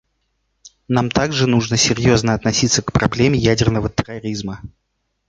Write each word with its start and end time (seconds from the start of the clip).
Нам 0.87 1.11
также 1.11 1.45
нужно 1.45 1.77
серьезно 1.77 2.33
относиться 2.33 2.81
к 2.81 2.91
проблеме 2.91 3.37
ядерного 3.37 3.87
терроризма. 3.87 4.59